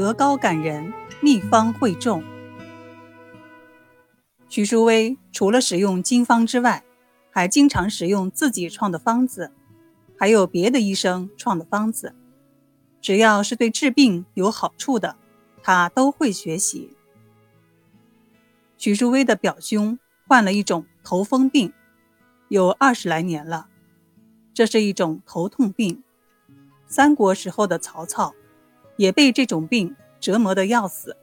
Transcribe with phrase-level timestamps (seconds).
[0.00, 2.24] 德高感人，秘方惠众。
[4.48, 6.82] 许淑薇除了使用经方之外，
[7.30, 9.52] 还经常使用自己创的方子，
[10.18, 12.14] 还有别的医生创的方子。
[13.02, 15.16] 只要是对治病有好处的，
[15.62, 16.96] 他都会学习。
[18.78, 21.74] 许淑薇的表兄患了一种头风病，
[22.48, 23.68] 有二十来年了。
[24.54, 26.02] 这是一种头痛病。
[26.86, 28.34] 三国时候的曹操
[29.00, 31.16] 也被这种病折磨得要死。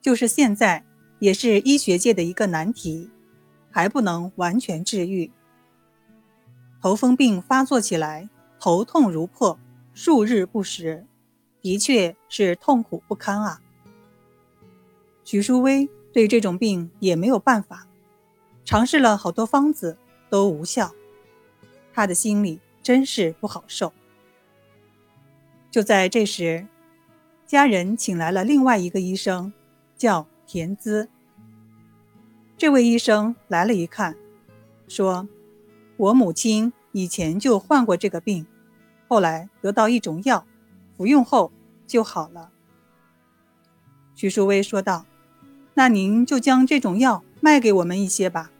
[0.00, 0.82] 就是现在，
[1.18, 3.10] 也是医学界的一个难题，
[3.70, 5.30] 还不能完全治愈。
[6.80, 9.58] 头风病发作起来，头痛如破。
[9.92, 11.04] 数日不食，
[11.60, 13.60] 的确是痛苦不堪啊。
[15.24, 17.86] 徐淑薇对这种病也没有办法，
[18.64, 19.98] 尝试了好多方子
[20.30, 20.94] 都无效，
[21.92, 23.92] 她的心里真是不好受。
[25.78, 26.66] 就在这时，
[27.46, 29.52] 家人请来了另外一个医生，
[29.96, 31.08] 叫田滋。
[32.56, 34.16] 这位医生来了一看，
[34.88, 35.28] 说
[35.96, 38.44] ：“我母亲以前就患过这个病。”
[39.06, 40.44] 后来得到一种药，
[40.96, 41.52] 服用后
[41.86, 42.50] 就好了。
[44.16, 45.06] 徐淑薇说道
[45.74, 48.50] ：“那您就将这种药卖给我们一些吧。”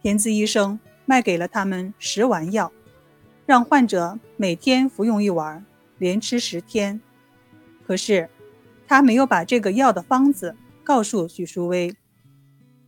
[0.00, 2.72] 田滋医生卖给了他们十丸药，
[3.46, 5.64] 让患者每天服用一丸，
[5.98, 7.00] 连吃十天。
[7.86, 8.28] 可是
[8.86, 11.94] 他没有把这个药的方子告诉许淑薇，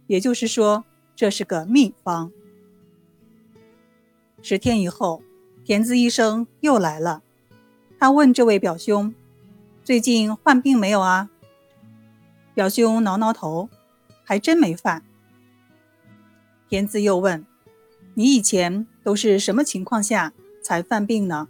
[0.07, 0.85] 也就是说，
[1.15, 2.31] 这是个秘方。
[4.43, 5.23] 十天以后。
[5.65, 7.25] 田滋医生又来了，
[7.99, 9.13] 他问这位表兄
[9.83, 11.29] ：“最近患病没有啊？”
[12.55, 13.69] 表兄挠挠头，
[14.23, 15.03] 还真没犯。
[16.69, 17.45] 田滋又问
[18.15, 20.33] ：“你以前都是什么情况下
[20.67, 21.47] 才犯病呢？”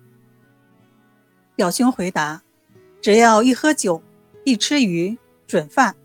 [1.57, 2.43] 表兄回答
[3.01, 4.03] ：“只要一喝酒，
[4.45, 5.17] 一吃鱼，
[5.47, 5.97] 准犯。”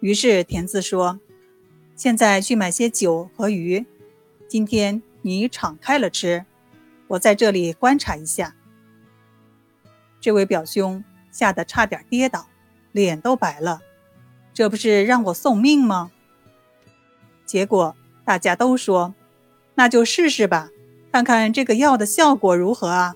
[0.00, 1.20] 于是田字说
[1.94, 3.84] ：“现在去买些酒和鱼，
[4.48, 6.46] 今天你敞开了吃。”
[7.08, 8.56] 我在这里观察一下。
[10.22, 12.48] 这位表兄吓得差点跌倒，
[12.92, 13.82] 脸都白了。
[14.54, 16.10] 这不是让我送命吗？
[17.44, 19.14] 结果大家都说
[19.76, 20.70] ：“那就试试吧，
[21.14, 23.14] 看看这个药的效果如何啊。”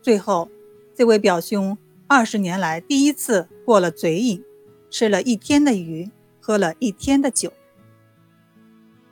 [0.00, 0.48] 最后，
[0.96, 1.76] 这位表兄
[2.06, 4.42] 二十年来第一次过了嘴瘾，
[4.88, 6.10] 吃了一天的鱼，
[6.40, 7.52] 喝了一天的酒。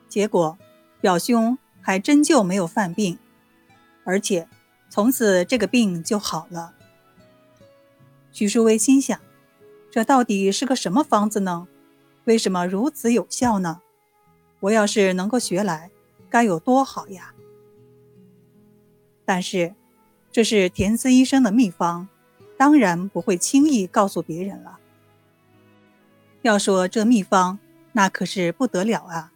[0.08, 0.56] 结果，
[1.02, 1.58] 表兄。
[1.82, 3.16] 还真就没有犯病，
[4.02, 4.48] 而且
[4.90, 6.74] 从此这个病就好了。
[8.32, 9.20] 徐淑薇心想：
[9.88, 11.68] 这到底是个什么方子呢？
[12.24, 13.82] 为什么如此有效呢？
[14.58, 15.92] 我要是能够学来，
[16.36, 17.32] 该有多好呀！
[19.24, 19.74] 但是
[20.30, 22.08] 这是田思医生的秘方，
[22.58, 24.78] 当然不会轻易告诉别人了。
[26.42, 27.58] 要说这秘方，
[27.92, 29.32] 那可是不得了啊！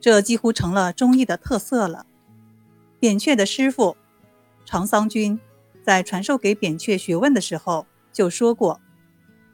[0.00, 2.06] 这几乎成了中医的特色了。
[3.00, 3.96] 扁鹊的师傅
[4.64, 5.40] 常桑君
[5.82, 8.80] 在传授给扁鹊学问的时候就说过：“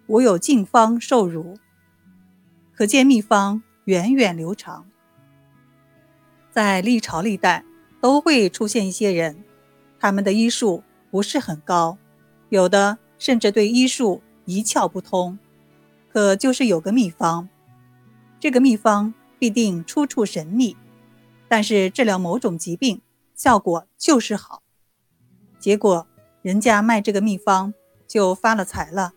[0.07, 1.57] 我有禁方授儒。”
[2.77, 4.92] 可见秘方源远流长。
[6.53, 7.65] 在历朝历代
[8.01, 9.43] 都会出现一些人，
[9.99, 11.99] 他们的医术不是很高，
[12.51, 15.37] 有的甚至对医术一窍不通，
[16.13, 17.49] 可就是有个秘方，
[18.39, 19.13] 这个秘方。
[19.39, 20.77] 必定出处神秘，
[21.49, 23.01] 但是治疗某种疾病
[23.35, 24.63] 效果就是好。
[25.59, 26.07] 结果
[26.43, 27.75] 人家卖这个秘方
[28.07, 29.15] 就发了财了。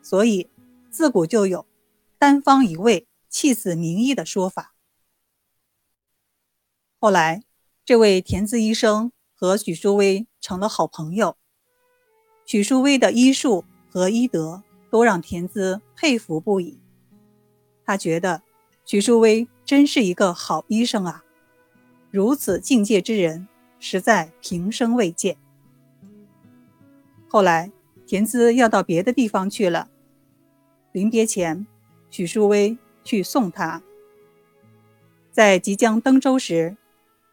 [0.00, 0.48] 所以
[0.90, 1.66] 自古就有
[2.18, 4.72] “单方一味，气死名医”的说法。
[7.02, 7.42] 后来，
[7.82, 11.38] 这位田字医生和许淑薇成了好朋友。
[12.44, 16.78] 许淑薇的医术和医德都让田滋佩服不已。
[17.86, 18.42] 他觉得。
[18.84, 21.22] 许淑薇真是一个好医生啊！
[22.10, 23.46] 如此境界之人，
[23.78, 25.36] 实在平生未见。
[27.28, 27.70] 后来，
[28.04, 29.88] 田滋要到别的地方去了，
[30.90, 31.68] 临别前，
[32.10, 33.80] 许淑薇去送他。
[35.30, 36.76] 在即将登舟时，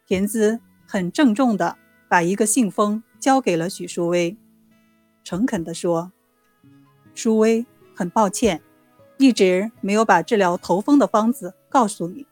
[0.08, 1.78] 田滋很郑重地
[2.08, 4.38] 把一个信封交给了许淑薇，
[5.22, 6.14] 诚恳地说
[7.14, 8.62] ：“淑薇，很抱歉。”
[9.20, 12.26] 一直没有把治疗头风的方子告诉你，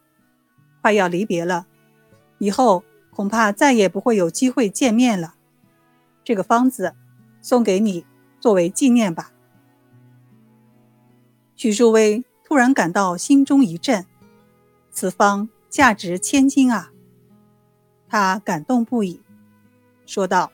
[0.80, 1.66] 快要离别了，
[2.38, 5.34] 以后恐怕再也不会有机会见面了。
[6.24, 6.94] 这个方子
[7.42, 8.06] 送给你
[8.40, 9.32] 作为纪念吧。
[11.56, 14.06] 许淑薇突然感到心中一震，
[14.90, 16.92] 此方价值千金啊！
[18.08, 19.20] 他感动不已，
[20.06, 20.52] 说道：“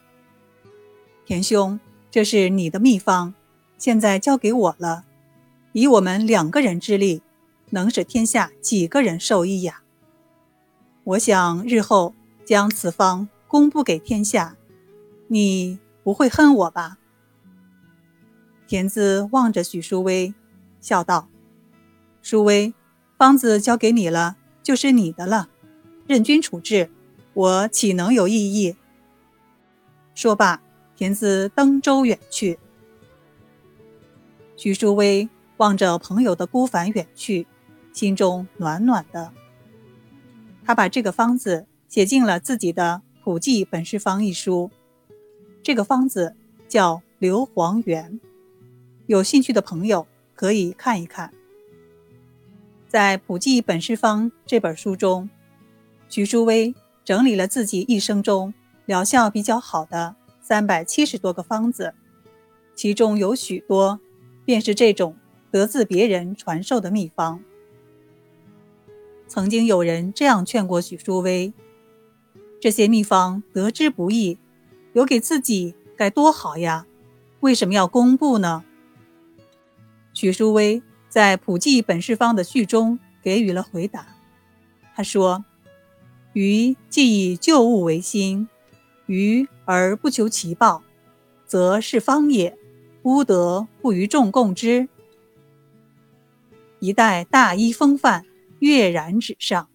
[1.27, 1.79] 田兄，
[2.11, 3.35] 这是你的秘方，
[3.79, 5.05] 现在交给我了。
[5.73, 7.23] 以我们两个人之力，
[7.71, 9.83] 能使天下几个人受益呀？
[11.05, 12.15] 我想日后
[12.45, 14.57] 将此方公布给天下，
[15.29, 16.99] 你不会恨我吧？”
[18.67, 20.33] 田子望着许淑薇，
[20.81, 21.29] 笑道
[22.23, 22.73] ：“淑薇，
[23.19, 25.51] 方子交给你了，就是你的了，
[26.07, 26.91] 任君处置，
[27.35, 28.77] 我岂能有异议？”
[30.15, 30.61] 说罢，
[30.97, 32.59] 田子登舟远去。
[34.57, 37.47] 徐淑薇望着朋友的孤帆远去，
[37.93, 39.33] 心中暖暖的。
[40.65, 44.71] 他把这个方子写进了自己的《普济本事方》一书。
[45.63, 46.37] 这个方子
[46.69, 48.21] 叫硫磺圆。
[49.07, 51.33] 有兴趣的朋友可以看一看，
[52.89, 55.29] 在《普济本事方》这本书中，
[56.09, 58.55] 徐淑薇整理了自己一生中
[58.87, 61.95] 疗效比较好的三百七十多个方子，
[62.75, 64.01] 其中有许多
[64.45, 65.17] 便是这种
[65.51, 67.43] 得自别人传授的秘方。
[69.29, 71.53] 曾经有人这样劝过许淑薇
[72.61, 74.39] ：“这些秘方得之不易，
[74.93, 76.87] 留给自己该多好呀，
[77.41, 78.65] 为什么要公布呢？”
[80.13, 84.07] 许淑薇在《普济本事方》的序中给予了回答。
[84.95, 85.45] 他说
[86.33, 88.49] ：“余既以旧物为心，
[89.07, 90.83] 愚而不求其报，
[91.47, 92.57] 则是方也。
[93.03, 94.89] 乌德不与众共之。
[96.79, 98.25] 一代大医风范
[98.61, 99.69] 跃然纸上。”